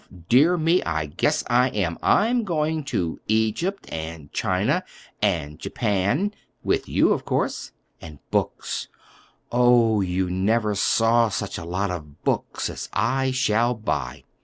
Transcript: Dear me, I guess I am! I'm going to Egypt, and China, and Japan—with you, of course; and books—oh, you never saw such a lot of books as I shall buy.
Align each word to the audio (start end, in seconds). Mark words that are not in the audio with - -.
Dear 0.29 0.57
me, 0.57 0.81
I 0.81 1.05
guess 1.05 1.43
I 1.47 1.67
am! 1.69 1.99
I'm 2.01 2.43
going 2.43 2.83
to 2.85 3.19
Egypt, 3.27 3.87
and 3.91 4.31
China, 4.31 4.83
and 5.21 5.59
Japan—with 5.59 6.89
you, 6.89 7.13
of 7.13 7.23
course; 7.23 7.71
and 8.01 8.17
books—oh, 8.31 10.01
you 10.01 10.27
never 10.31 10.73
saw 10.73 11.29
such 11.29 11.59
a 11.59 11.65
lot 11.65 11.91
of 11.91 12.23
books 12.23 12.67
as 12.67 12.89
I 12.93 13.29
shall 13.29 13.75
buy. 13.75 14.23